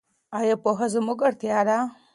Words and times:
ایا 0.39 0.55
پوهه 0.63 0.87
زموږ 0.93 1.19
اړتیا 1.27 1.59
ده؟ 1.67 1.77